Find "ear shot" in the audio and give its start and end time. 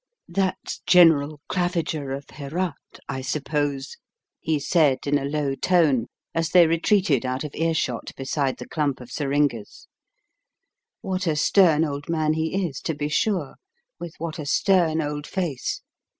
7.53-8.09